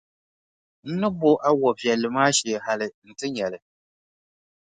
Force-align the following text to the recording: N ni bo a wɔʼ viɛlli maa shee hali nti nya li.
N 0.89 0.91
ni 0.99 1.07
bo 1.19 1.31
a 1.47 1.49
wɔʼ 1.59 1.73
viɛlli 1.79 2.07
maa 2.15 2.29
shee 2.37 2.61
hali 2.65 2.87
nti 3.11 3.25
nya 3.33 3.47
li. 3.53 3.59